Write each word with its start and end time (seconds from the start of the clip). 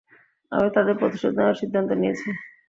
আমি 0.51 0.69
তাদের 0.75 0.95
প্রতিশোধ 0.99 1.31
নেওয়ার 1.35 1.59
সিদ্ধান্ত 1.61 1.89
নিয়েছি। 1.93 2.27